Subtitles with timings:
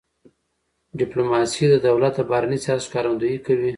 [0.99, 3.69] ډيپلوماسي د دولت د بهرني سیاست ښکارندویي کوي.